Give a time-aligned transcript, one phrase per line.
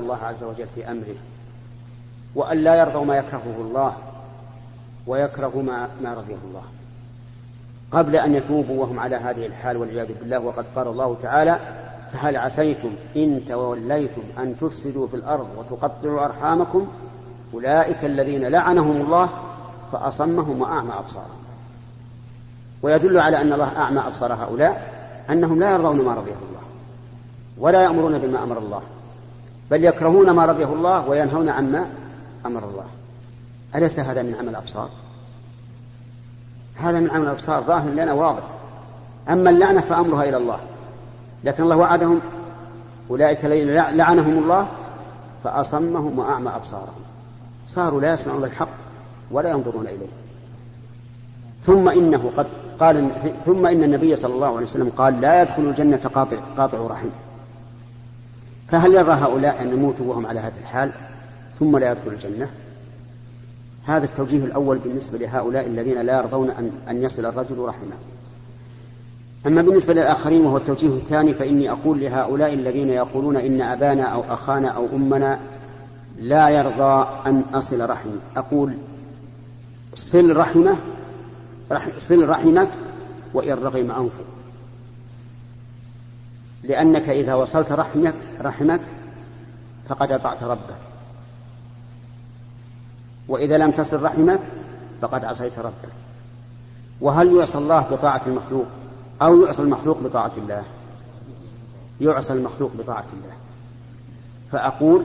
[0.00, 1.16] الله عز وجل في أمره
[2.34, 3.96] وأن لا يرضوا ما يكرهه الله
[5.06, 6.62] ويكره ما, ما رضيه الله.
[7.92, 11.58] قبل أن يتوبوا وهم على هذه الحال والعياذ بالله وقد قال الله تعالى
[12.12, 16.88] فهل عسيتم إن توليتم أن تفسدوا في الأرض وتقطعوا أرحامكم؟
[17.54, 19.28] أولئك الذين لعنهم الله
[19.92, 21.40] فأصمهم وأعمى أبصارهم.
[22.82, 24.92] ويدل على أن الله أعمى أبصار هؤلاء
[25.30, 26.60] أنهم لا يرضون ما رضيه الله
[27.58, 28.82] ولا يأمرون بما أمر الله.
[29.70, 31.86] بل يكرهون ما رضيه الله وينهون عما
[32.46, 32.84] أمر الله.
[33.74, 34.88] أليس هذا من عمل الأبصار؟
[36.76, 38.42] هذا من عمل الأبصار ظاهر لنا واضح.
[39.28, 40.58] أما اللعنة فأمرها إلى الله.
[41.44, 42.20] لكن الله وعدهم
[43.10, 44.68] أولئك الذين لعنهم الله
[45.44, 47.02] فأصمهم وأعمى أبصارهم.
[47.68, 48.68] صاروا لا يسمعون الحق
[49.30, 50.10] ولا ينظرون إليه.
[51.62, 52.46] ثم إنه قد
[52.80, 53.10] قال
[53.46, 57.08] ثم إن النبي صلى الله عليه وسلم قال لا يدخل الجنة قاطع, قاطع رحم.
[58.70, 60.92] فهل يرى هؤلاء أن يموتوا وهم على هذا الحال؟
[61.58, 62.50] ثم لا يدخل الجنة؟
[63.86, 67.96] هذا التوجيه الأول بالنسبة لهؤلاء الذين لا يرضون أن, أن يصل الرجل رحمه.
[69.46, 74.68] أما بالنسبة للآخرين وهو التوجيه الثاني فإني أقول لهؤلاء الذين يقولون إن أبانا أو أخانا
[74.68, 75.38] أو أمنا
[76.16, 78.72] لا يرضى أن أصل رحمي أقول
[79.94, 80.76] صل رحمه
[81.98, 82.68] صل رحمك
[83.34, 84.24] وإن رغم أنفه
[86.62, 88.80] لأنك إذا وصلت رحمك رحمك
[89.88, 90.76] فقد أطعت ربك.
[93.28, 94.40] وإذا لم تصل رحمك
[95.02, 95.92] فقد عصيت ربك.
[97.00, 98.66] وهل يعصى الله بطاعة المخلوق
[99.22, 100.62] أو يعصى المخلوق بطاعة الله؟
[102.00, 103.34] يعصى المخلوق بطاعة الله.
[104.52, 105.04] فأقول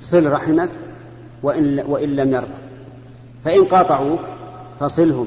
[0.00, 0.70] صل رحمك
[1.42, 2.54] وإن, وإن لم يرضى.
[3.44, 4.20] فإن قاطعوك
[4.80, 5.26] فصلهم.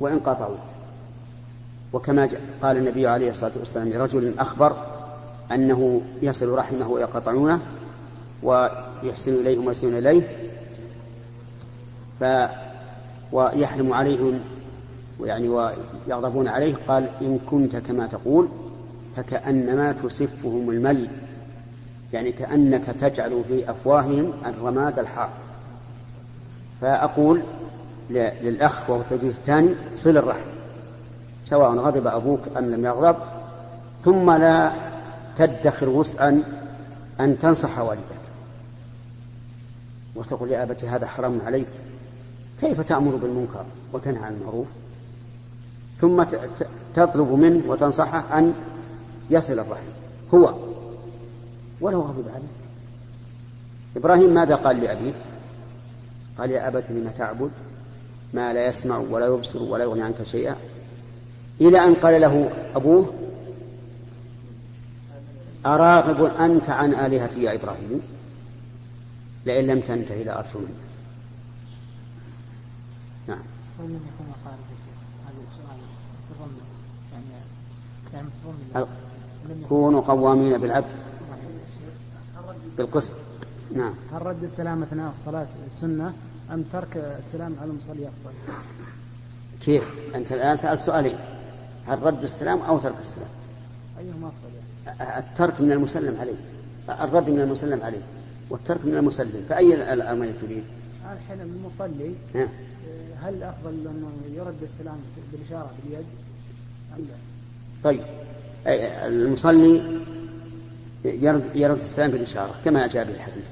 [0.00, 0.71] وإن قاطعوك.
[1.92, 2.28] وكما
[2.62, 4.76] قال النبي عليه الصلاة والسلام لرجل أخبر
[5.52, 7.60] أنه يصل رحمه ويقطعونه
[8.42, 10.22] ويحسن إليهم ويحسنون إليه
[12.20, 12.24] ف
[13.32, 14.40] ويحرم عليهم
[15.20, 18.48] ويعني ويغضبون عليه قال إن كنت كما تقول
[19.16, 21.08] فكأنما تسفهم المل
[22.12, 25.28] يعني كأنك تجعل في أفواههم الرماد الحار.
[26.80, 27.42] فأقول
[28.10, 30.61] للأخ وهو التوجيه الثاني صل الرحم.
[31.44, 33.16] سواء غضب أبوك أم لم يغضب
[34.04, 34.72] ثم لا
[35.36, 36.42] تدخر وسعا
[37.20, 38.22] أن تنصح والدك.
[40.14, 41.66] وتقول يا أبت هذا حرام عليك.
[42.60, 44.66] كيف تأمر بالمنكر وتنهى عن المعروف؟
[45.98, 46.24] ثم
[46.94, 48.54] تطلب منه وتنصحه أن
[49.30, 49.90] يصل الرحم.
[50.34, 50.54] هو.
[51.80, 52.52] ولو غضب عليه
[53.96, 55.12] إبراهيم ماذا قال لأبيه؟
[56.38, 57.50] قال يا أبت لم تعبد؟
[58.34, 60.56] ما لا يسمع ولا يبصر ولا يغني عنك شيئا.
[61.60, 63.14] إلى أن قال له أبوه
[65.66, 68.00] أراغب أنت عن آلهتي يا إبراهيم؟
[69.46, 70.68] لئن لم تنتهي لأرجمنك
[73.28, 73.42] نعم.
[79.68, 80.86] كونوا قوامين بالعبد.
[82.78, 83.14] بالقسط.
[83.74, 83.94] نعم.
[84.12, 86.12] هل رد السلام أثناء الصلاة سنه
[86.50, 88.34] أم ترك السلام على المصلي أفضل؟
[89.64, 91.18] كيف؟ أنت الآن سألت سؤالين
[91.88, 93.28] هل رد السلام أو ترك السلام؟
[93.98, 94.50] ايهما افضل
[94.86, 96.34] يعني؟ الترك من المسلم عليه
[97.04, 98.02] الرد من المسلم عليه
[98.50, 100.64] والترك من المسلم فأي الأمرين تريد؟
[101.12, 102.48] الحين المصلي نعم.
[103.22, 104.96] هل أفضل أنه يرد السلام
[105.32, 106.06] بالإشارة باليد
[106.96, 107.14] أم لا؟
[107.84, 108.00] طيب
[108.66, 110.00] المصلي
[111.04, 113.44] يرد, يرد السلام بالإشارة كما جاء به الحديث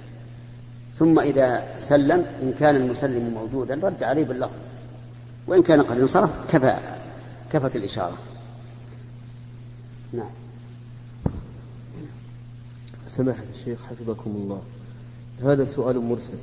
[0.99, 4.59] ثم إذا سلم إن كان المسلم موجودا رد عليه باللفظ
[5.47, 6.79] وإن كان قد انصرف كفى
[7.53, 8.19] كفت الإشارة.
[10.13, 10.31] نعم.
[13.07, 14.63] سماحة الشيخ حفظكم الله.
[15.43, 16.39] هذا سؤال مرسل.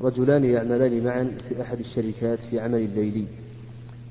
[0.00, 3.24] رجلان يعملان معا في أحد الشركات في عمل ليلي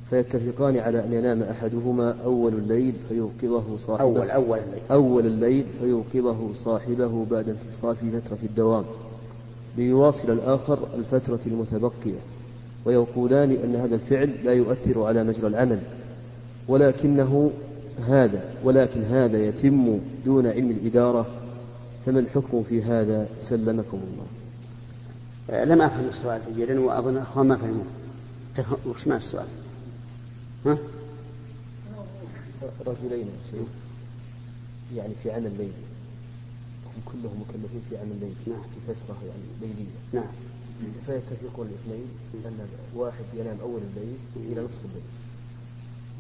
[0.09, 4.03] فيتفقان على أن ينام أحدهما أول الليل فيوقظه صاحبه.
[4.03, 4.81] أول أول الليل.
[4.92, 8.86] أول الليل فيوقظه صاحبه بعد انتصاف فترة الدوام.
[9.77, 12.19] ليواصل الآخر الفترة المتبقية.
[12.86, 15.80] ويقولان أن هذا الفعل لا يؤثر على مجرى العمل.
[16.68, 17.51] ولكنه
[18.00, 21.25] هذا ولكن هذا يتم دون علم الإدارة
[22.06, 24.25] فما الحكم في هذا؟ سلمكم الله.
[25.63, 27.86] لم أفهم السؤال جيدا وأظن الأخوان ما فهموه.
[28.88, 29.48] وش ما السؤال؟
[30.65, 30.77] ها؟
[32.88, 33.27] رجلين
[34.95, 35.83] يعني في عمل ليلي.
[36.86, 38.33] هم كلهم مكلفين في عمل ليلي.
[38.48, 38.62] نعم.
[38.62, 39.92] في فترة يعني ليلية.
[40.13, 40.31] نعم.
[41.06, 42.06] فيتفقون الاثنين
[42.45, 45.04] أن واحد ينام أول الليل إلى نصف الليل.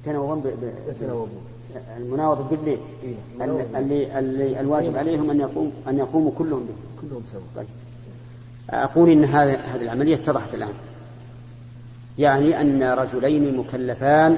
[0.03, 0.47] يتناوبون ب...
[1.97, 2.79] المناوبة بالليل.
[3.03, 3.15] إيه؟
[3.79, 7.01] اللي, اللي الواجب عليهم أن يقوم أن يقوموا كلهم به.
[7.01, 7.41] كلهم سوا.
[7.55, 7.67] طيب.
[8.69, 10.73] أقول إن هذه هذه العملية اتضحت الآن.
[12.19, 14.37] يعني أن رجلين مكلفان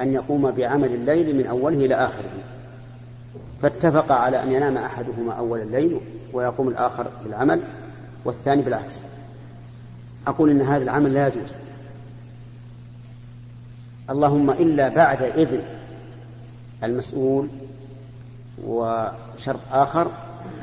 [0.00, 2.30] أن يقوم بعمل الليل من أوله إلى آخره.
[3.62, 6.00] فاتفق على أن ينام أحدهما أول الليل
[6.32, 7.60] ويقوم الآخر بالعمل
[8.24, 9.02] والثاني بالعكس.
[10.26, 11.50] أقول إن هذا العمل لا يجوز.
[14.10, 15.62] اللهم إلا بعد إذن
[16.84, 17.48] المسؤول
[18.66, 20.10] وشرط آخر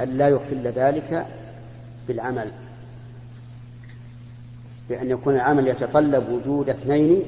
[0.02, 1.26] أن لا يخل ذلك
[2.08, 2.52] بالعمل.
[4.90, 7.24] بأن يكون العمل يتطلب وجود اثنين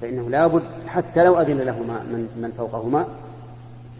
[0.00, 3.06] فإنه لا بد حتى لو أذن لهما من, من فوقهما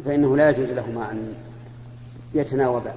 [0.04, 1.34] فإنه لا يجوز لهما أن
[2.34, 2.92] يتناوبا.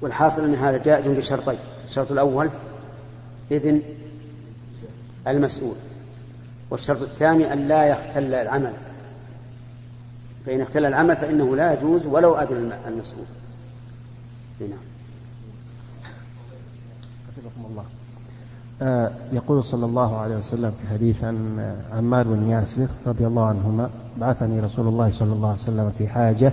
[0.00, 2.50] والحاصل أن هذا جائز بشرطين الشرط الأول
[3.50, 3.82] إذن
[5.26, 5.76] المسؤول.
[6.70, 8.72] والشرط الثاني أن لا يختل العمل.
[10.46, 13.24] فإن اختل العمل فإنه لا يجوز ولو أذن المسؤول.
[14.60, 14.70] نعم.
[17.36, 17.84] حفظكم الله.
[18.82, 23.90] آه يقول صلى الله عليه وسلم في حديث عن عمار بن ياسر رضي الله عنهما
[24.18, 26.52] بعثني رسول الله صلى الله عليه وسلم في حاجة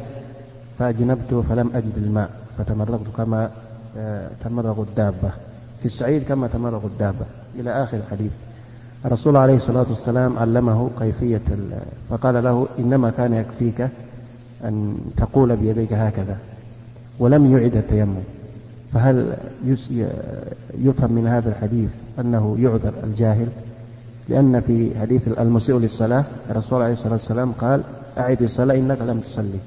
[0.79, 3.51] فأجنبت فلم أجد الماء فتمرغت كما
[3.97, 5.31] آه تمرغ الدابة.
[5.79, 7.25] في السعيد كما تمرغ الدابة.
[7.55, 8.31] إلى آخر الحديث.
[9.05, 11.41] الرسول عليه الصلاة والسلام علمه كيفية
[12.09, 13.89] فقال له إنما كان يكفيك
[14.63, 16.37] أن تقول بيديك هكذا
[17.19, 18.23] ولم يعد التيمم.
[18.93, 19.37] فهل
[20.77, 21.89] يفهم من هذا الحديث
[22.19, 23.47] أنه يعذر الجاهل؟
[24.29, 27.83] لأن في حديث المسيء للصلاة الرسول عليه الصلاة والسلام قال
[28.17, 29.59] أعد الصلاة إنك لم تصلي.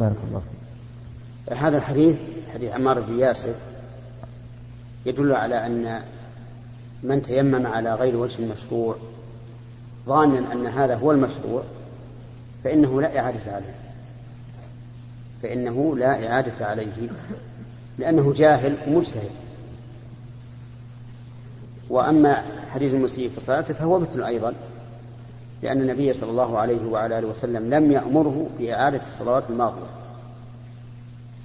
[0.00, 1.58] بارك الله فيك.
[1.58, 2.16] هذا الحديث
[2.54, 3.54] حديث عمار بن ياسر
[5.06, 6.00] يدل على أن
[7.02, 8.96] من تيمم على غير وجه المشروع
[10.06, 11.62] ظانا أن هذا هو المشروع
[12.64, 13.74] فإنه لا إعادة عليه.
[15.42, 17.08] فإنه لا إعادة عليه
[17.98, 19.30] لأنه جاهل ومجتهد.
[21.90, 24.54] وأما حديث المسيء في صلاته فهو مثل أيضا
[25.62, 29.86] لأن النبي صلى الله عليه وعلى آله وسلم لم يأمره بإعادة الصلوات الماضية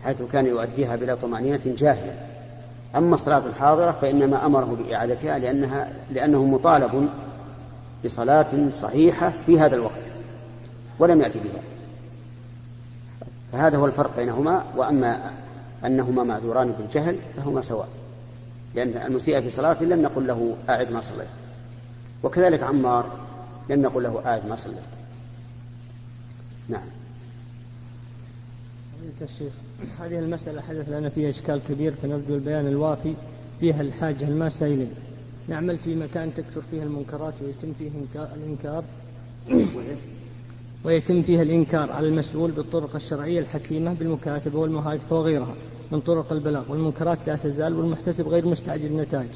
[0.04, 2.14] حيث كان يؤديها بلا طمأنينة جاهلا
[2.95, 7.10] أما الصلاة الحاضرة فإنما أمره بإعادتها لأنها لأنه مطالب
[8.06, 10.01] بصلاة صحيحة في هذا الوقت
[11.00, 11.62] ولم يأتي بها.
[13.51, 15.31] فهذا هو الفرق بينهما وأما
[15.86, 17.88] أنهما معذوران بالجهل فهما سواء
[18.75, 21.28] لأن المسيء في صلاته لم نقل له أعد ما صليت.
[22.24, 23.06] وكذلك عمار
[23.69, 24.78] لم نقل له أعد ما صليت.
[26.69, 27.03] نعم.
[29.22, 29.54] الشيخ.
[30.00, 33.16] هذه المسألة حدث لنا فيها إشكال كبير فنرجو البيان الوافي
[33.60, 34.94] فيها الحاجة الماسة إليه
[35.48, 38.84] نعمل في مكان تكثر فيها المنكرات ويتم فيه الإنكار.
[40.84, 45.56] ويتم فيها الإنكار على المسؤول بالطرق الشرعية الحكيمة بالمكاتبة والمهاتفة وغيرها
[45.92, 49.30] من طرق البلاغ والمنكرات لا تزال والمحتسب غير مستعجل النتائج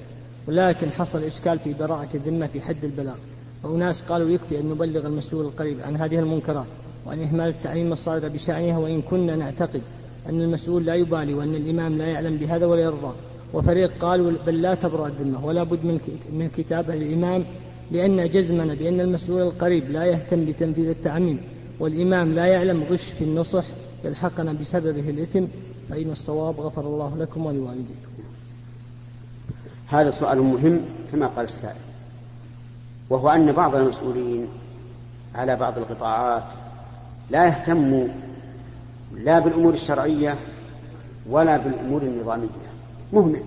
[0.47, 3.15] ولكن حصل إشكال في براعة الذمة في حد البلاغ.
[3.63, 6.65] وأناس قالوا يكفي أن نبلغ المسؤول القريب عن هذه المنكرات.
[7.07, 9.81] وعن إهمال التعليم الصادر بشأنها وإن كنا نعتقد
[10.29, 13.13] أن المسؤول لا يبالي وأن الإمام لا يعلم بهذا ولا يرضى.
[13.53, 15.99] وفريق قالوا بل لا تبرأ الذمة ولا بد
[16.33, 17.45] من كتابة للإمام
[17.91, 21.41] لأن جزمنا بأن المسؤول القريب لا يهتم بتنفيذ التعميم
[21.79, 23.63] والإمام لا يعلم غش في النصح
[24.03, 25.45] يلحقنا بسببه الإثم.
[25.89, 28.07] فإن الصواب غفر الله لكم ولوالديكم.
[29.87, 31.81] هذا سؤال مهم كما قال السائل
[33.09, 34.47] وهو أن بعض المسؤولين
[35.35, 36.43] على بعض القطاعات
[37.29, 38.07] لا يهتم
[39.13, 40.39] لا بالأمور الشرعية
[41.29, 42.47] ولا بالأمور النظامية.
[43.13, 43.43] مهمل.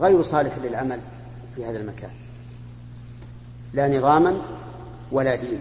[0.00, 1.00] غير صالح للعمل
[1.56, 2.10] في هذا المكان.
[3.74, 4.36] لا نظاما
[5.12, 5.58] ولا دين.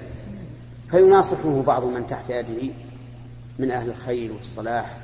[0.92, 2.74] فيناصحه بعض من تحت يده
[3.60, 4.98] من أهل الخير والصلاح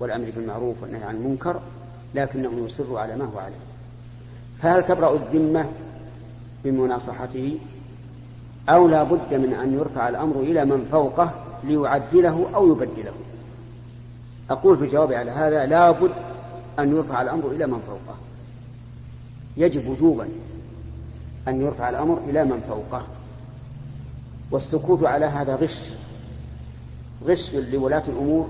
[0.00, 1.60] والأمر بالمعروف والنهي عن المنكر
[2.14, 3.54] لكنه يصر على ما هو عليه.
[4.62, 5.66] فهل تبرأ الذمة
[6.64, 7.58] بمناصحته؟
[8.68, 11.30] أو لا بد من أن يرفع الأمر إلى من فوقه
[11.64, 13.12] ليعدله أو يبدله.
[14.50, 16.12] أقول في الجواب على هذا لا بد
[16.78, 18.18] أن يرفع الأمر إلى من فوقه.
[19.56, 20.28] يجب وجوبا
[21.48, 23.06] أن يرفع الأمر إلى من فوقه.
[24.50, 25.78] والسكوت على هذا غش.
[27.26, 28.48] غش لولاة الأمور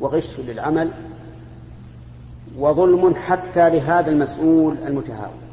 [0.00, 0.92] وغش للعمل
[2.58, 5.51] وظلم حتى لهذا المسؤول المتهاون.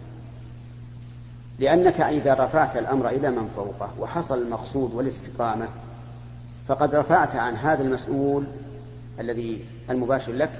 [1.59, 5.67] لأنك إذا رفعت الأمر إلى من فوقه وحصل المقصود والاستقامة
[6.67, 8.43] فقد رفعت عن هذا المسؤول
[9.19, 10.51] الذي المباشر لك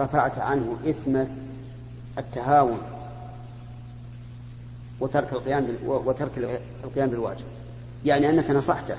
[0.00, 1.24] رفعت عنه إثم
[2.18, 2.78] التهاون
[5.00, 7.44] وترك القيام وترك القيام بالواجب.
[8.04, 8.96] يعني أنك نصحته.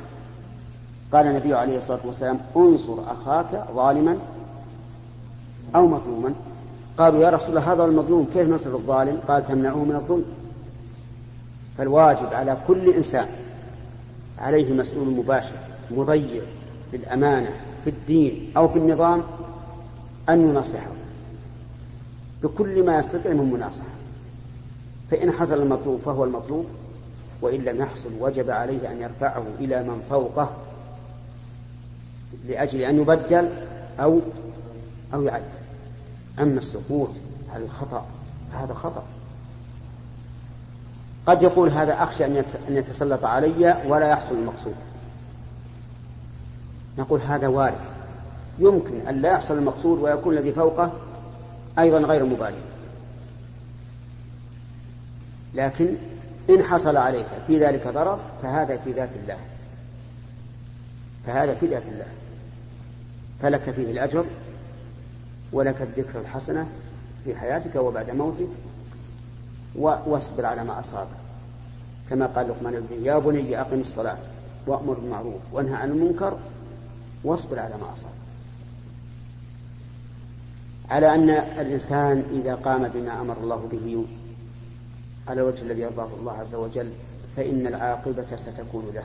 [1.14, 4.18] قال النبي عليه الصلاة والسلام انصر أخاك ظالما
[5.76, 6.34] أو مظلوما.
[6.98, 10.26] قالوا يا رسول الله هذا المظلوم كيف نصر الظالم؟ قال تمنعه من الظلم.
[11.78, 13.28] فالواجب على كل إنسان
[14.40, 15.56] عليه مسؤول مباشر
[15.92, 16.42] مضيع
[16.92, 17.50] في الأمانة
[17.84, 19.24] في الدين أو في النظام
[20.30, 20.92] أن يناصحه.
[22.44, 23.86] بكل ما يستطيع من مناصحة.
[25.12, 26.66] فإن حصل المطلوب فهو المطلوب
[27.42, 30.50] وإن لم يحصل وجب عليه أن يرفعه إلى من فوقه
[32.48, 33.50] لأجل أن يبدل
[34.00, 34.20] أو
[35.14, 35.44] أو يعدل.
[36.40, 37.10] أما السقوط
[37.54, 38.06] على الخطأ
[38.54, 39.04] فهذا خطأ.
[41.28, 44.76] قد يقول هذا أخشى أن يتسلط علي ولا يحصل المقصود.
[46.98, 47.80] نقول هذا وارد.
[48.60, 50.92] يمكن أن لا يحصل المقصود ويكون الذي فوقه
[51.80, 52.58] أيضا غير مبالي
[55.54, 55.96] لكن
[56.50, 59.38] إن حصل عليك في ذلك ضرر فهذا في ذات الله.
[61.26, 62.08] فهذا في ذات الله.
[63.42, 64.26] فلك فيه الأجر
[65.52, 66.68] ولك الذكر الحسنة
[67.26, 68.48] في حياتك وبعد موتك
[69.76, 71.08] واصبر على ما أصابك.
[72.10, 74.18] كما قال لقمان البني يا بني أقم الصلاة
[74.68, 76.38] وأمر بالمعروف وانهى عن المنكر
[77.24, 78.14] واصبر على ما أصابك.
[80.90, 84.06] على أن الإنسان إذا قام بما أمر الله به
[85.28, 86.92] على الوجه الذي يرضاه الله عز وجل
[87.36, 89.04] فإن العاقبة ستكون له.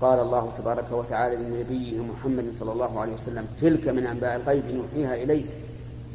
[0.00, 5.14] قال الله تبارك وتعالى لنبيه محمد صلى الله عليه وسلم تلك من أنباء الغيب نوحيها
[5.14, 5.46] إليك.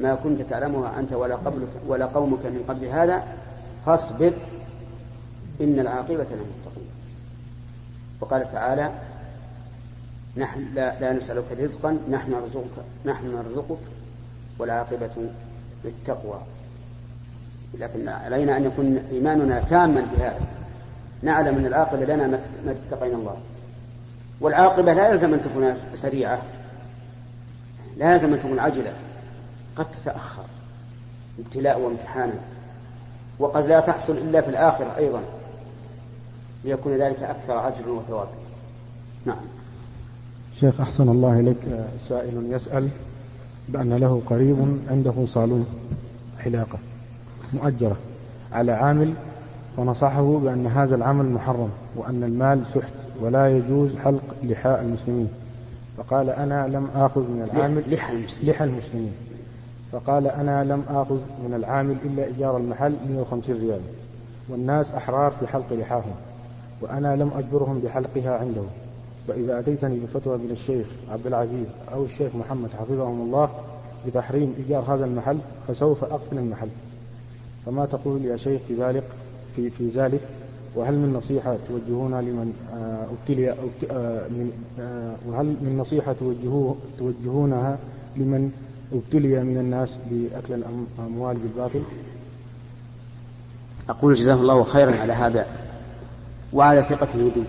[0.02, 3.24] ما كنت تعلمها أنت ولا, قبلك ولا قومك من قبل هذا
[3.86, 4.34] فاصبر
[5.62, 6.90] إن العاقبة للمتقين.
[8.22, 8.92] وقال تعالى
[10.38, 13.80] نحن لا, لا نسألك رزقا نحن نرزقك نحن نرزقك
[14.60, 15.30] والعاقبة
[15.84, 16.40] للتقوى.
[17.80, 20.40] لكن علينا أن يكون إيماننا تاما بهذا.
[21.24, 22.28] نعلم أن العاقبة لنا
[22.66, 23.38] ما اتقينا الله.
[24.42, 26.42] والعاقبة لا يلزم أن تكون سريعة
[27.98, 28.94] لا يلزم أن تكون عجلة
[29.82, 30.44] قد تتأخر
[31.40, 32.40] ابتلاء وامتحانا
[33.40, 35.22] وقد لا تحصل إلا في الآخرة أيضا
[36.64, 38.30] ليكون ذلك أكثر عجلا وثوابا.
[39.26, 39.38] نعم.
[40.60, 41.58] شيخ أحسن الله إليك
[42.00, 42.90] سائل يسأل
[43.70, 45.66] بأن له قريب عنده صالون
[46.40, 46.80] حلاقة
[47.54, 47.98] مؤجرة
[48.52, 49.14] على عامل
[49.78, 55.30] فنصحه بأن هذا العمل محرم وأن المال سحت ولا يجوز حلق لحاء المسلمين.
[55.98, 59.14] فقال أنا لم آخذ من العامل لحى المسلمين, لحى المسلمين.
[59.92, 61.18] فقال أنا لم آخذ
[61.48, 63.82] من العامل إلا إيجار المحل 150 ريال.
[64.50, 66.14] والناس أحرار في حلق لحاهم
[66.82, 68.64] وأنا لم أجبرهم بحلقها عنده.
[69.28, 73.50] فإذا أتيتني بفتوى من الشيخ عبد العزيز أو الشيخ محمد حفظهم الله
[74.08, 76.70] بتحريم إيجار هذا المحل فسوف أقفل المحل.
[77.66, 79.04] فما تقول يا شيخ في ذلك
[79.56, 80.22] في في ذلك؟
[80.76, 83.56] وهل من نصيحة توجهونها لمن آه، أبتلي آه،
[84.80, 87.78] آه، وهل من نصيحة توجهوه توجهونها
[88.18, 88.52] لمن
[88.94, 90.64] ابتلي من الناس بأكل
[91.00, 91.82] الأموال بالباطل؟
[93.90, 95.46] أقول جزاه الله خيرا على هذا
[96.54, 97.44] وعلى ثقته بي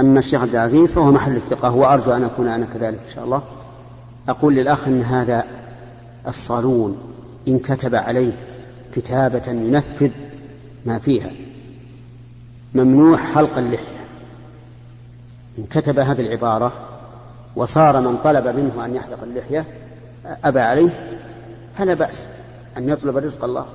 [0.00, 3.42] أما الشيخ عبد العزيز فهو محل الثقة وأرجو أن أكون أنا كذلك إن شاء الله.
[4.28, 5.44] أقول للأخ أن هذا
[6.28, 6.96] الصالون
[7.48, 8.32] إن كتب عليه
[8.94, 10.10] كتابة ينفذ
[10.86, 11.30] ما فيها.
[12.74, 14.04] ممنوع حلق اللحية
[15.58, 16.95] إن كتب هذه العبارة
[17.56, 19.64] وصار من طلب منه أن يحلق اللحية
[20.44, 21.20] أبى عليه
[21.78, 22.26] فلا بأس
[22.76, 23.66] أن يطلب رزق الله.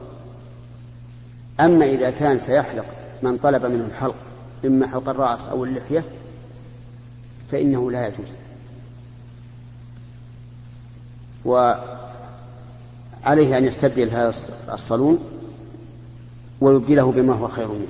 [1.59, 2.85] أما إذا كان سيحلق
[3.21, 4.15] من طلب منه الحلق
[4.65, 6.03] إما حلق الرأس أو اللحية
[7.51, 8.27] فإنه لا يجوز.
[11.45, 11.97] وعليه
[13.57, 14.33] أن يستبدل هذا
[14.73, 15.19] الصالون
[16.61, 17.87] ويبدله بما هو خير منه.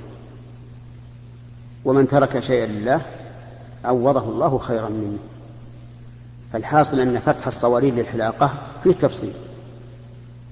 [1.84, 3.02] ومن ترك شيئا لله
[3.84, 5.18] عوضه الله خيرا منه.
[6.52, 9.32] فالحاصل أن فتح الصواريخ للحلاقة فيه تفصيل.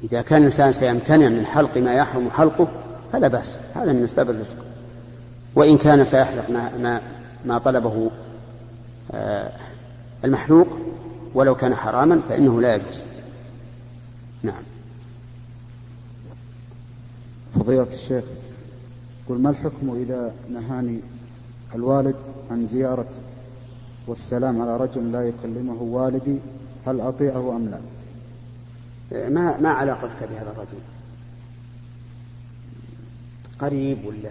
[0.04, 2.68] إذا كان الإنسان سيمتنع من حلق ما يحرم حلقه
[3.12, 3.56] فلا بأس.
[3.74, 4.58] هذا من أسباب الرزق.
[5.54, 7.00] وإن كان سيحلق ما, ما,
[7.44, 8.10] ما طلبه
[9.12, 9.52] آه
[10.24, 10.78] المحلوق
[11.34, 13.04] ولو كان حراما فإنه لا يجوز.
[14.42, 14.62] نعم.
[17.54, 18.24] فضيلة الشيخ
[19.28, 21.00] قل ما الحكم إذا نهاني
[21.74, 22.16] الوالد
[22.50, 23.06] عن زيارة
[24.06, 26.38] والسلام على رجل لا يكلمه والدي
[26.86, 27.80] هل أطيعه أم لا؟
[29.28, 30.78] ما, ما علاقتك بهذا الرجل؟
[33.58, 34.30] قريب ولا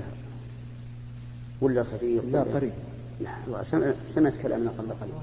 [1.62, 2.72] ولا صديق لا قريب.
[3.24, 3.64] نعم
[4.14, 5.14] سمعت كلامنا قبل قليل.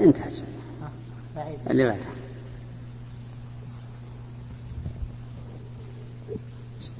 [0.00, 0.32] انتهى.
[1.70, 2.00] اللي بعده.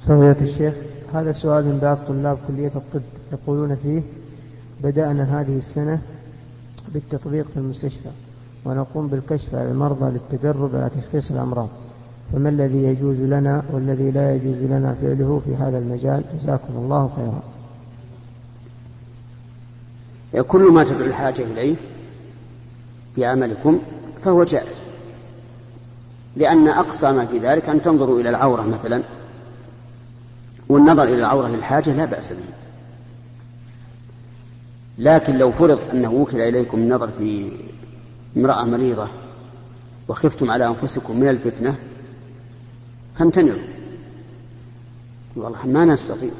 [0.07, 0.73] فضيلة الشيخ
[1.13, 3.01] هذا سؤال من بعض طلاب كلية الطب.
[3.31, 4.01] يقولون فيه
[4.83, 6.01] بدأنا هذه السنة
[6.93, 8.09] بالتطبيق في المستشفى
[8.65, 11.69] ونقوم بالكشف على المرضى للتدرب على تشخيص الأمراض.
[12.33, 17.41] فما الذي يجوز لنا والذي لا يجوز لنا فعله في هذا المجال؟ جزاكم الله خيرا.
[20.43, 21.75] كل ما تدعو الحاجة إليه
[23.15, 23.79] في عملكم
[24.23, 24.77] فهو جائز.
[26.35, 29.03] لأن أقصى ما في ذلك أن تنظروا إلى العورة مثلا.
[30.69, 32.66] والنظر إلى العورة للحاجة لا بأس به.
[34.97, 37.51] لكن لو فرض أنه وكل إليكم النظر في
[38.37, 39.09] امرأة مريضة
[40.07, 41.77] وخفتم على أنفسكم من الفتنة
[43.17, 43.67] فامتنعوا.
[45.35, 46.31] والله ما نستطيع.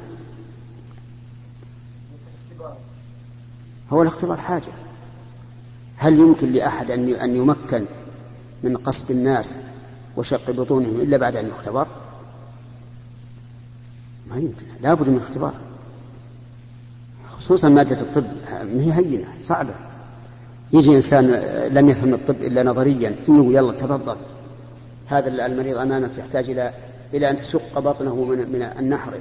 [3.90, 4.72] هو الاختبار حاجة.
[5.98, 7.86] هل يمكن لأحد أن يمكن
[8.64, 9.60] من قصد الناس
[10.18, 11.88] وشق بطونهم إلا بعد أن يختبر؟
[14.30, 14.66] ما يمكن.
[14.82, 15.67] لا بد من اختبار.
[17.38, 19.74] خصوصا مادة الطب ما هي هينة صعبة.
[20.74, 21.26] يجي إنسان
[21.72, 24.16] لم يفهم الطب إلا نظريا ثم يلا تفضل.
[25.08, 26.74] هذا المريض أمامك يحتاج إلى
[27.14, 29.14] إلى أن تشق بطنه من من النحر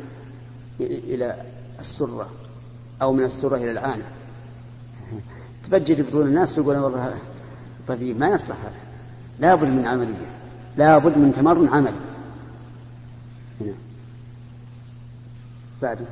[0.81, 1.37] إلى
[1.81, 2.29] السرة
[3.03, 4.05] أو من السرة إلى العانة.
[5.65, 7.15] تبجد بطون الناس ويقول والله
[7.89, 8.81] طبيب ما يصلح هذا.
[9.41, 10.27] لابد من عملية
[10.77, 11.93] لابد من تمرن عملي.
[13.61, 13.75] هنا.
[15.83, 16.05] بعده.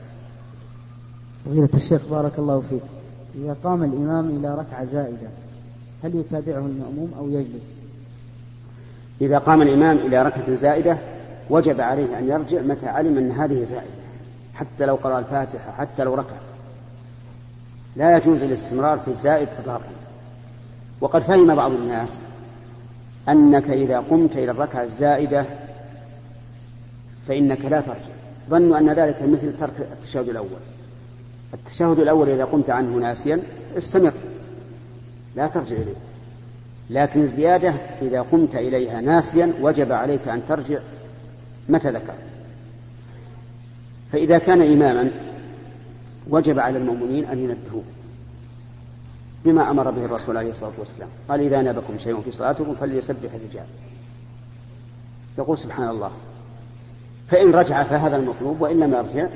[1.44, 2.82] فضيلة الشيخ بارك الله فيك.
[3.34, 5.28] إذا قام الإمام إلى ركعة زائدة
[6.04, 7.64] هل يتابعه المأموم أو يجلس؟
[9.20, 10.98] إذا قام الإمام إلى ركعة زائدة
[11.50, 14.04] وجب عليه أن يرجع متى علم أن هذه زائدة
[14.54, 16.36] حتى لو قرأ الفاتحة حتى لو ركع.
[17.96, 19.84] لا يجوز الاستمرار في الزائد الرابع
[21.00, 22.20] وقد فهم بعض الناس
[23.28, 25.46] أنك إذا قمت إلى الركعة الزائدة
[27.26, 28.14] فإنك لا ترجع.
[28.50, 30.73] ظنوا أن ذلك مثل ترك التشهد الأول.
[31.54, 33.40] التشهد الأول إذا قمت عنه ناسيا
[33.78, 34.12] استمر.
[35.36, 35.94] لا ترجع إليه.
[36.90, 40.78] لكن الزيادة إذا قمت إليها ناسيا وجب عليك أن ترجع
[41.68, 42.24] متى ذكرت.
[44.12, 45.10] فإذا كان إماما
[46.30, 47.82] وجب على المؤمنين أن ينبهوه
[49.44, 51.08] بما أمر به الرسول عليه الصلاة والسلام.
[51.28, 53.66] قال إذا نابكم شيء في صلاتكم فليسبح الرجال.
[55.38, 56.10] يقول سبحان الله.
[57.28, 59.28] فإن رجع فهذا المطلوب وإن لم يرجع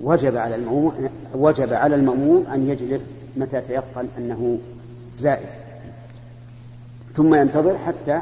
[0.00, 4.58] وجب على المأموم وجب على المأموم أن يجلس متى تيقن أنه
[5.18, 5.48] زائد.
[7.14, 8.20] ثم ينتظر حتى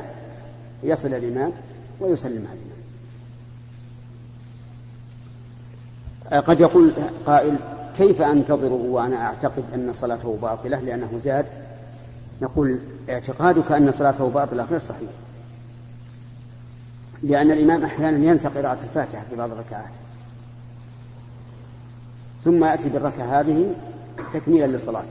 [0.82, 1.52] يصل الإمام
[2.00, 2.70] ويسلم على الإمام.
[6.42, 6.94] قد يقول
[7.26, 7.58] قائل
[7.98, 11.46] كيف أنتظره وأنا أعتقد أن صلاته باطلة لأنه زاد؟
[12.42, 12.78] نقول
[13.10, 15.10] اعتقادك أن صلاته باطلة غير صحيح.
[17.22, 19.90] لأن الإمام أحيانا ينسى قراءة الفاتحة في بعض الركعات.
[22.44, 23.74] ثم يأتي بالركعة هذه
[24.32, 25.06] تكميلا لصلاته.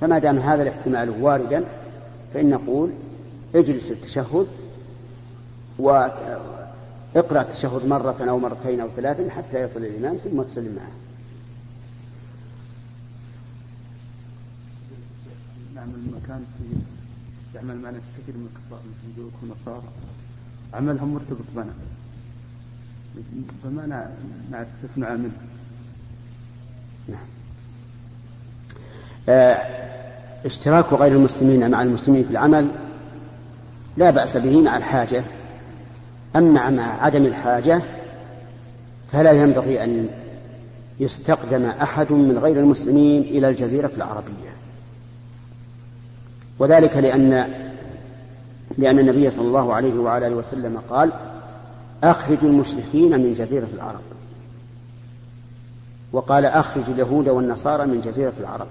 [0.00, 1.64] فما دام هذا الاحتمال واردا
[2.34, 2.90] فإن نقول
[3.54, 4.46] اجلس التشهد
[5.78, 10.92] واقرأ التشهد مرة أو مرتين أو ثلاثا حتى يصل الإمام ثم تسلم معه.
[15.74, 16.64] نعمل المكان في
[17.54, 19.82] يعمل معنا في كثير من الكفار من الهندوك والنصارى.
[20.74, 21.72] عملهم مرتبط بنا
[23.64, 24.10] فما
[24.50, 25.30] نعرف كيف نعامله
[27.08, 27.26] نعم.
[29.28, 29.58] آه،
[30.44, 32.70] اشتراك غير المسلمين مع المسلمين في العمل
[33.96, 35.24] لا بأس به مع الحاجة.
[36.36, 37.82] أما مع عدم الحاجة
[39.12, 40.10] فلا ينبغي أن
[41.00, 44.52] يستقدم أحد من غير المسلمين إلى الجزيرة العربية.
[46.58, 47.48] وذلك لأن
[48.78, 51.12] لأن النبي صلى الله عليه وعلى آله وسلم قال
[52.04, 54.00] أخرجوا المشركين من جزيرة العرب.
[56.12, 58.66] وقال أخرج اليهود والنصارى من جزيرة العرب.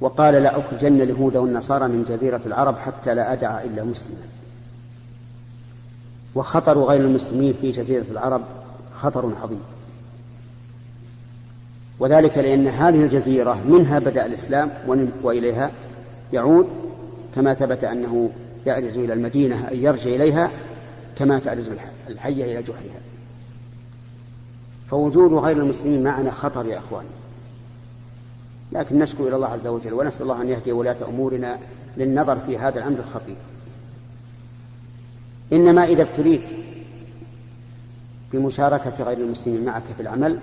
[0.00, 4.22] وقال لا أخرجن اليهود والنصارى من جزيرة العرب حتى لا أدع إلا مسلما.
[6.34, 8.42] وخطر غير المسلمين في جزيرة العرب
[8.94, 9.60] خطر عظيم.
[11.98, 14.70] وذلك لأن هذه الجزيرة منها بدأ الإسلام
[15.22, 15.70] وإليها
[16.32, 16.66] يعود
[17.34, 18.30] كما ثبت أنه
[18.66, 20.50] يعرز إلى المدينة أن يرجع إليها
[21.16, 21.68] كما تعرز
[22.08, 23.00] الحية إلى جحرها.
[24.90, 27.04] فوجود غير المسلمين معنا خطر يا أخوان.
[28.72, 31.58] لكن نشكو إلى الله عز وجل ونسأل الله أن يهدي ولاة أمورنا
[31.96, 33.36] للنظر في هذا الأمر الخطير.
[35.52, 36.44] إنما إذا ابتليت
[38.32, 40.38] بمشاركة غير المسلمين معك في العمل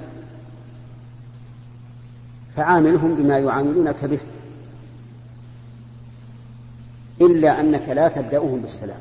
[2.55, 4.19] فعاملهم بما يعاملونك به
[7.21, 8.99] إلا أنك لا تبدأهم بالسلام.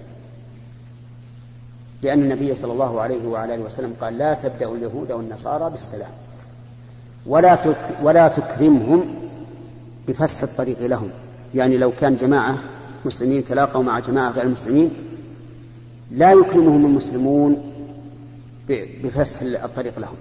[2.02, 6.10] لأن النبي صلى الله عليه وعلى آله وسلم قال لا تبدأ اليهود والنصارى بالسلام
[7.26, 9.14] ولا تك ولا تكرمهم
[10.08, 11.10] بفسح الطريق لهم.
[11.54, 12.58] يعني لو كان جماعة
[13.04, 14.90] مسلمين تلاقوا مع جماعة غير المسلمين
[16.10, 17.72] لا يكرمهم المسلمون
[18.68, 20.16] بفسح الطريق لهم.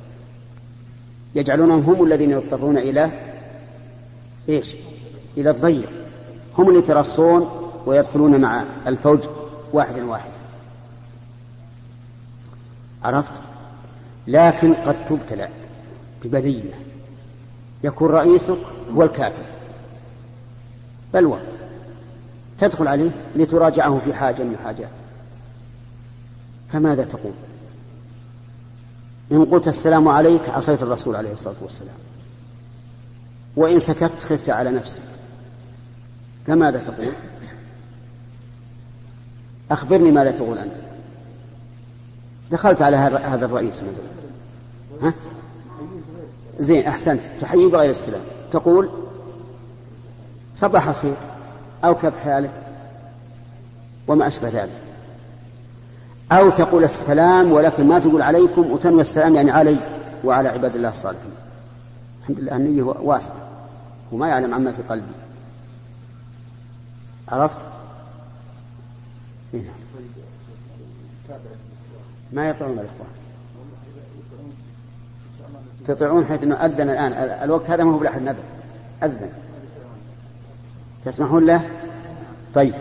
[1.35, 3.11] يجعلونهم هم الذين يضطرون إلى
[4.49, 4.75] إيش؟
[5.37, 5.89] إلى الضيق.
[6.57, 7.49] هم اللي يترصون
[7.85, 9.19] ويدخلون مع الفوج
[9.73, 10.34] واحدا واحدا
[13.05, 13.31] عرفت؟
[14.27, 15.49] لكن قد تبتلى
[16.23, 16.73] ببلية.
[17.83, 18.57] يكون رئيسك
[18.95, 19.43] هو الكافر.
[21.13, 21.39] بلوى
[22.59, 24.89] تدخل عليه لتراجعه في حاجة من الحاجات
[26.73, 27.33] فماذا تقول؟
[29.31, 31.95] إن قلت السلام عليك عصيت الرسول عليه الصلاة والسلام.
[33.55, 35.01] وإن سكت خفت على نفسك.
[36.47, 37.13] فماذا تقول؟
[39.71, 40.94] أخبرني ماذا تقول أنت.
[42.51, 45.09] دخلت على هذا الرئيس مثلا.
[45.09, 45.13] ها؟
[46.59, 47.21] زين أحسنت.
[47.41, 48.89] تحيي بغير السلام تقول
[50.55, 51.15] صباح الخير.
[51.83, 52.51] أو كيف حالك؟
[54.07, 54.81] وما أشبه ذلك.
[56.31, 59.79] أو تقول السلام ولكن ما تقول عليكم وتنوي السلام يعني علي
[60.23, 61.31] وعلى عباد الله الصالحين.
[62.21, 63.35] الحمد لله النية واسعة
[64.11, 65.13] وما يعلم عما في قلبي.
[67.27, 67.57] عرفت؟
[72.33, 73.09] ما يطيعون الإخوان.
[75.85, 77.13] تطيعون حيث أنه أذن الآن.
[77.43, 78.43] الوقت هذا ما هو بلحد نبأ
[79.03, 79.29] أذن.
[81.05, 81.69] تسمحون له؟
[82.53, 82.73] طيب.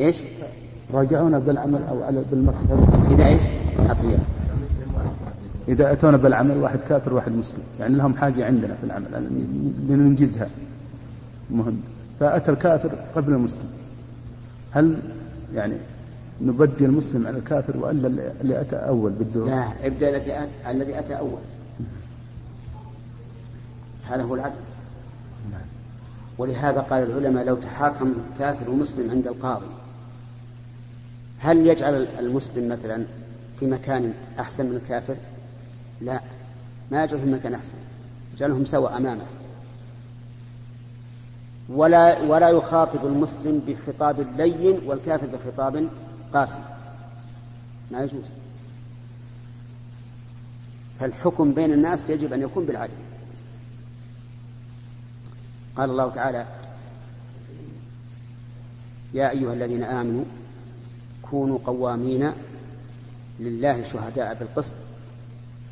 [0.00, 0.16] إيش؟
[0.92, 3.42] راجعونا بالعمل أو على بالمكتب إذا إيش؟
[3.78, 4.18] أطيع.
[5.68, 7.62] إذا أتونا بالعمل واحد كافر وواحد مسلم.
[7.80, 9.28] يعني لهم حاجة عندنا في العمل.
[9.88, 10.48] لننجزها
[11.50, 11.80] مهم.
[12.24, 13.70] فأتى الكافر قبل المسلم.
[14.72, 15.02] هل
[15.54, 15.74] يعني
[16.40, 20.08] نبدي المسلم على الكافر والا اللي أتى أول بالدور؟ لا ابدأ
[20.70, 21.38] الذي أتى أول.
[24.08, 24.60] هذا هو العدل.
[26.38, 29.66] ولهذا قال العلماء لو تحاكم كافر ومسلم عند القاضي
[31.38, 33.04] هل يجعل المسلم مثلا
[33.60, 35.16] في مكان أحسن من الكافر؟
[36.00, 36.20] لا
[36.92, 37.78] ما يجعل في مكان أحسن
[38.34, 39.24] يجعلهم سواء أمامه.
[41.68, 45.88] ولا ولا يخاطب المسلم بخطاب لين والكافر بخطاب
[46.34, 46.58] قاسي
[47.90, 48.24] ما يجوز.
[51.00, 52.92] فالحكم بين الناس يجب أن يكون بالعدل.
[55.76, 56.46] قال الله تعالى
[59.14, 60.24] يا أيها الذين آمنوا
[61.30, 62.32] كونوا قوامين
[63.40, 64.74] لله شهداء بالقسط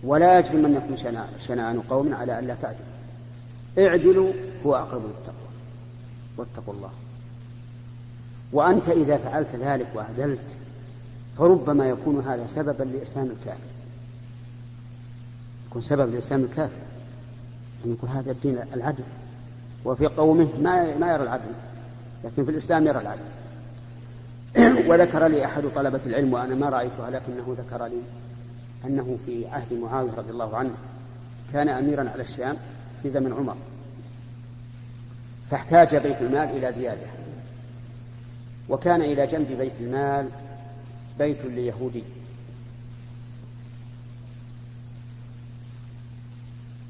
[0.05, 0.97] ولا يجرمنكم
[1.39, 2.87] شنآن قوم على ألا تعدلوا.
[3.79, 4.33] اعدلوا
[4.67, 5.52] هو أقرب للتقوى.
[6.37, 6.91] واتقوا الله.
[8.53, 10.57] وأنت إذا فعلت ذلك وعدلت
[11.37, 13.73] فربما يكون هذا سببا لإسلام الكافر.
[15.69, 16.83] يكون سبب لإسلام الكافر.
[17.85, 19.05] أن يكون هذا الدين العدل.
[19.85, 21.53] وفي قومه ما ما يرى العدل.
[22.25, 23.29] لكن في الإسلام يرى العدل.
[24.89, 28.01] وذكر لي أحد طلبة العلم وأنا ما رأيتها لكنه ذكر لي
[28.85, 30.75] أنه في عهد معاوية رضي الله عنه
[31.53, 32.57] كان أميرا على الشام
[33.03, 33.57] في زمن عمر.
[35.53, 37.07] فاحتاج بيت المال إلى زيادة.
[38.69, 40.29] وكان إلى جنب بيت المال
[41.19, 42.05] بيت ليهودي.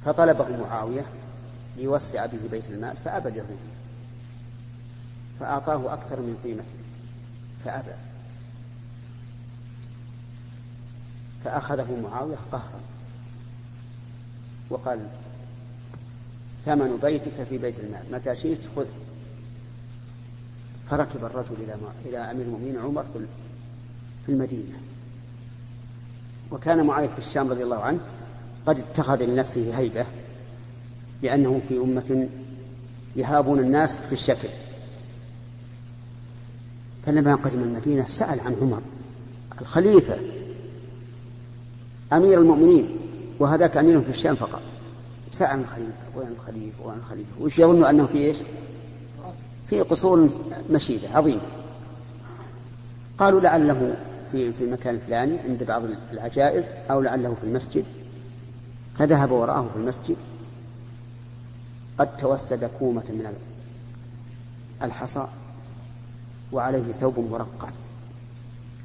[0.04, 1.04] فطلبه معاوية
[1.76, 3.58] ليوسع به بيت المال فأبى اليهود
[5.40, 6.82] فأعطاه أكثر من قيمته.
[7.64, 7.94] فأبى.
[11.44, 12.80] فأخذه معاوية قهرا.
[14.70, 15.06] وقال
[16.64, 18.02] ثمن بيتك في بيت المال.
[18.12, 18.86] متى شئت خذ.
[20.90, 21.74] فركب الرجل إلى
[22.06, 23.04] إلى أمير المؤمنين عمر
[24.26, 24.78] في المدينة.
[26.50, 28.00] وكان معاوية في الشام رضي الله عنه
[28.66, 30.06] قد اتخذ لنفسه هيبة
[31.22, 32.28] لأنه في أمة
[33.16, 34.48] يهابون الناس في الشكل.
[37.06, 38.82] فلما قدم المدينة سأل عن عمر
[39.60, 40.16] الخليفة
[42.12, 42.96] أمير المؤمنين
[43.38, 44.62] وهذاك أمير في الشام فقط.
[45.32, 48.36] سأل عن الخليفة وين الخليفة وين الخليفة وش يظن أنه في إيش؟
[49.68, 50.30] في قصور
[50.70, 51.40] مشيدة عظيمة
[53.18, 53.96] قالوا لعله
[54.32, 57.84] في في المكان الفلاني عند بعض العجائز أو لعله في المسجد.
[58.98, 60.16] فذهب وراءه في المسجد.
[61.98, 63.32] قد توسد كومة من
[64.82, 65.26] الحصى
[66.52, 67.68] وعليه ثوب مرقع.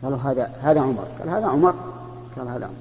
[0.03, 1.07] قالوا هذا هذا عمر.
[1.19, 1.75] قال هذا عمر.
[2.37, 2.75] قال هذا عمر.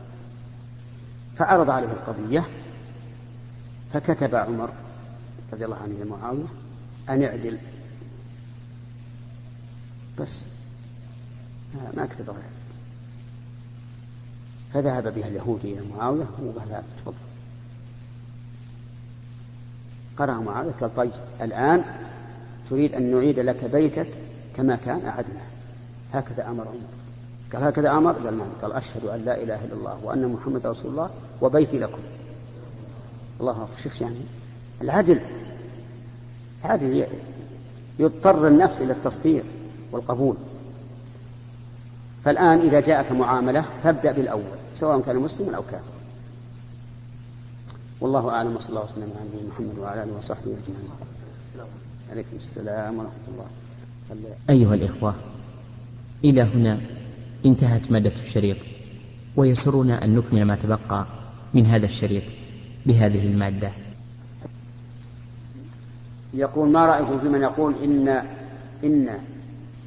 [1.36, 2.46] فعرض عليه القضية.
[4.00, 4.70] فكتب عمر
[5.52, 6.46] رضي الله عنه لمعاوية
[7.08, 7.58] أن اعدل.
[10.18, 10.44] بس.
[11.96, 12.42] ما كتب غير
[14.74, 17.14] فذهب بها اليهودي إلى معاوية وقال تفضل
[20.18, 21.84] قرأ معاوية قال طيب الآن
[22.70, 24.08] تريد أن نعيد لك بيتك
[24.56, 25.40] كما كان أعدنا
[26.12, 26.88] هكذا أمر عمر.
[27.52, 28.48] قال هكذا أمر؟ قال نعم.
[28.62, 31.98] قال أشهد أن لا إله إلا الله وأن محمد رسول الله وبيتي لكم.
[33.40, 33.68] الله أكبر.
[33.82, 34.16] شوف يعني
[34.82, 35.20] العدل
[36.64, 37.06] العدل
[37.98, 39.44] يضطر النفس إلى التصدير
[39.92, 40.36] والقبول.
[42.24, 45.96] فالآن إذا جاءك معاملة فابدأ بالأول سواء كان مسلما أو كافرا
[48.00, 50.90] والله أعلم وصلى الله وسلم على نبينا محمد وعلى آله وصحبه أجمعين.
[52.10, 53.46] عليكم السلام ورحمة الله.
[54.50, 55.14] أيها الإخوة
[56.24, 56.80] إلى هنا
[57.46, 58.56] انتهت مادة الشريط
[59.36, 61.06] ويسرنا أن نكمل ما تبقى
[61.54, 62.22] من هذا الشريط.
[62.86, 63.70] بهذه المادة.
[66.34, 68.08] يقول ما رأيكم في من يقول إن
[68.84, 69.08] إن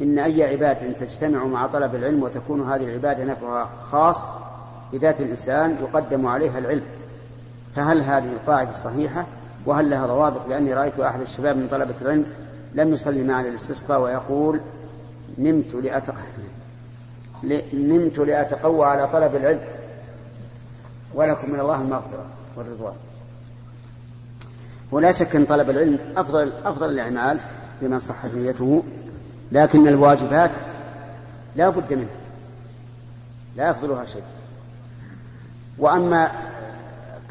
[0.01, 4.23] إن أي عبادة تجتمع مع طلب العلم وتكون هذه العبادة نفعها خاص
[4.93, 6.83] بذات الإنسان يقدم عليها العلم؟
[7.75, 9.25] فهل هذه القاعدة صحيحة؟
[9.65, 12.25] وهل لها ضوابط؟ لأني رأيت أحد الشباب من طلبة العلم
[12.75, 14.59] لم يصلي معنا الاستسقاء ويقول
[15.37, 16.15] نمت لأتق...
[17.73, 19.59] نمت لأتقوى على طلب العلم.
[21.19, 22.93] ولكم من الله المغفرة والرضوان.
[24.91, 27.39] ولا شك أن طلب العلم أفضل أفضل الأعمال
[27.81, 28.83] لمن صحت نيته
[29.51, 30.51] لكن الواجبات
[31.55, 32.19] لا بد منها
[33.55, 34.23] لا يفضلها شيء.
[35.77, 36.31] وأما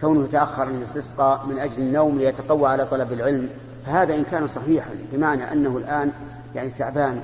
[0.01, 3.49] كونه تأخر من الاستسقاء من أجل النوم ليتقوى على طلب العلم
[3.87, 6.13] فهذا إن كان صحيحا بمعنى أنه الآن
[6.55, 7.21] يعني تعبان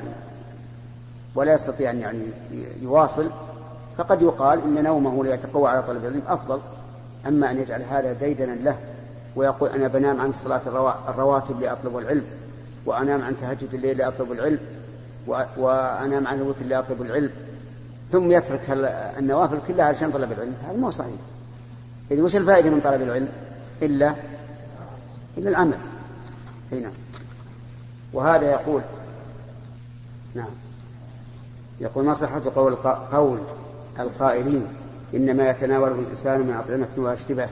[1.34, 2.26] ولا يستطيع أن يعني
[2.82, 3.30] يواصل
[3.98, 6.60] فقد يقال إن نومه ليتقوى على طلب العلم أفضل.
[7.26, 8.78] أما أن يجعل هذا ديدنا له
[9.36, 10.60] ويقول أنا بنام عن صلاة
[11.08, 12.24] الرواتب لأطلب العلم
[12.86, 14.58] وأنام عن تهجد الليل لأطلب العلم
[15.56, 17.30] وأنام عن الوتر لأطلب العلم.
[18.10, 18.60] ثم يترك
[19.18, 20.54] النوافل كلها عشان طلب العلم.
[20.68, 21.14] هذا مو صحيح.
[22.10, 23.28] إذا وش الفائدة من طلب العلم؟
[23.82, 24.14] إلا
[25.38, 25.78] إلا العمل.
[26.72, 26.92] هنا نعم.
[28.12, 28.82] وهذا يقول
[30.34, 30.50] نعم.
[31.80, 32.74] يقول ما صحة قول
[33.12, 33.38] قول
[33.98, 34.66] القائلين
[35.14, 37.48] إنما يتناوله الإنسان من أطعمة وأشربة.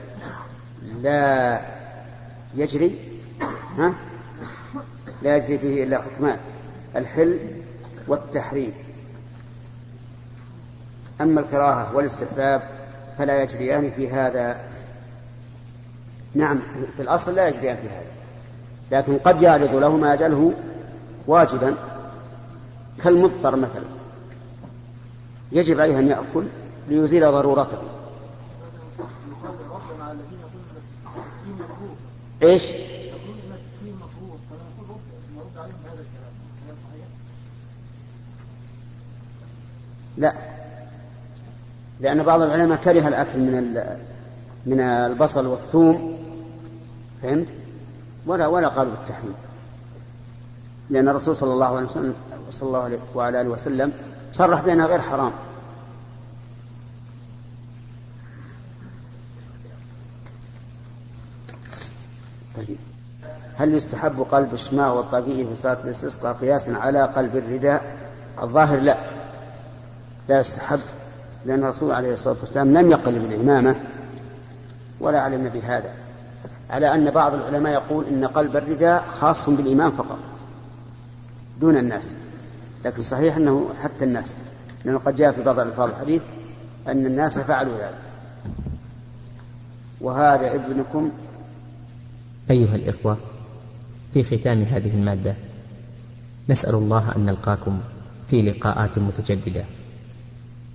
[1.03, 1.61] لا
[2.55, 2.99] يجري
[3.79, 3.95] ها؟
[5.23, 6.39] لا يجري فيه إلا حكمان
[6.97, 7.39] الحل
[8.09, 8.73] والتحريم.
[11.21, 12.63] أما الكراهة والاستحباب
[13.19, 14.61] فلا يجريان في هذا.
[16.35, 16.63] نعم
[16.97, 18.13] في الأصل لا يجريان في هذا
[18.91, 20.53] لكن قد يعرض له ما يجعله
[21.27, 21.75] واجبا.
[23.05, 23.85] كالمضطر مثلا.
[25.53, 26.45] يجب عليه أن يأكل
[26.89, 27.79] ليزيل ضرورته
[32.43, 32.69] إيش؟
[40.17, 40.33] لا
[42.01, 43.81] لأن بعض العلماء كره الأكل من
[44.67, 46.19] من البصل والثوم
[47.23, 47.49] فهمت؟
[48.27, 49.35] ولا ولا قالوا بالتحريم
[50.91, 52.15] لأن الرسول صلى الله عليه وسلم
[52.51, 53.93] صلى الله عليه وعلى آله وسلم
[54.33, 55.33] صرح بأنها غير حرام.
[62.57, 62.77] طيب.
[63.57, 67.97] هل يستحب قلب الشماء والطبيعي في صلاة الاستسقاء قياسا على قلب الرداء؟
[68.43, 68.99] الظاهر لا.
[70.29, 70.81] لا يستحب
[71.47, 73.77] لأن الرسول عليه الصلاة والسلام لم يقل بالعمامة
[75.01, 75.95] ولا علم بهذا.
[76.71, 80.19] على أن بعض العلماء يقول إن قلب الرداء خاص بالإمام فقط
[81.61, 82.15] دون الناس.
[82.85, 84.37] لكن صحيح أنه حتى الناس
[84.85, 86.23] لأنه قد جاء في بعض الألفاظ الحديث
[86.89, 87.99] أن الناس فعلوا ذلك.
[90.01, 91.11] وهذا ابنكم؟
[92.51, 93.19] أيها الإخوة
[94.15, 95.35] في ختام هذه المادة
[96.49, 97.81] نسأل الله أن نلقاكم
[98.31, 99.65] في لقاءات متجددة.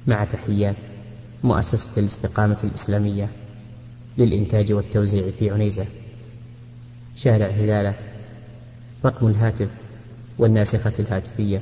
[0.07, 0.75] مع تحيات
[1.43, 3.29] مؤسسة الاستقامة الإسلامية
[4.17, 5.85] للإنتاج والتوزيع في عنيزة.
[7.15, 7.93] شارع هلالة
[9.05, 9.69] رقم الهاتف
[10.39, 11.61] والناسخة الهاتفية.